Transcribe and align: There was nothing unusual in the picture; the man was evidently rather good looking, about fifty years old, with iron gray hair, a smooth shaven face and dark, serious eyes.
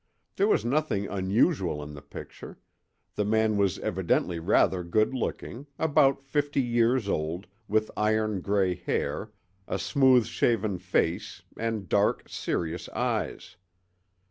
There 0.37 0.47
was 0.47 0.65
nothing 0.65 1.07
unusual 1.07 1.83
in 1.83 1.93
the 1.93 2.01
picture; 2.01 2.57
the 3.13 3.23
man 3.23 3.55
was 3.55 3.77
evidently 3.77 4.39
rather 4.39 4.83
good 4.83 5.13
looking, 5.13 5.67
about 5.77 6.23
fifty 6.23 6.59
years 6.59 7.07
old, 7.07 7.45
with 7.67 7.91
iron 7.95 8.41
gray 8.41 8.73
hair, 8.73 9.29
a 9.67 9.77
smooth 9.77 10.25
shaven 10.25 10.79
face 10.79 11.43
and 11.55 11.87
dark, 11.87 12.27
serious 12.29 12.89
eyes. 12.89 13.57